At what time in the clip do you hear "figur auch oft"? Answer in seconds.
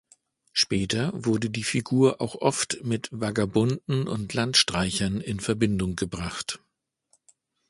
1.63-2.79